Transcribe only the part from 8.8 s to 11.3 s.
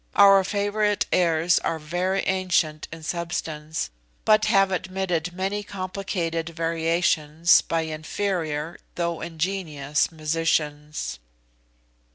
though ingenious, musicians."